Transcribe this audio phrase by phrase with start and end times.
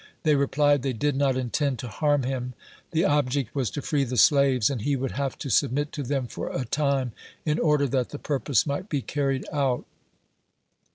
[0.23, 2.55] They replied, they did not intend to harm him;
[2.89, 6.01] the ob ject was to free the slaves, and he would have to submit to
[6.01, 7.11] them for a time,
[7.45, 9.85] in order that the purpose might be carried out.